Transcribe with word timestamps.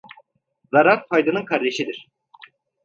Zarar 0.71 1.05
faydanın 1.07 1.45
kardeşidir. 1.45 2.07